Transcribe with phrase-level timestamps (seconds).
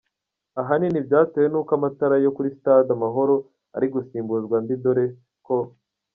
[0.61, 3.35] ahanini byatewe nuko amatara yo kuri Stade Amahoro
[3.75, 5.05] ari gusimbuzwa andi dore
[5.45, 5.57] ko.